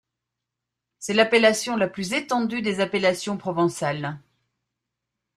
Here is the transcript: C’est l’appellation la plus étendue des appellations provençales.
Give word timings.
C’est 0.97 1.13
l’appellation 1.13 1.75
la 1.77 1.87
plus 1.87 2.13
étendue 2.13 2.63
des 2.63 2.79
appellations 2.79 3.37
provençales. 3.37 4.17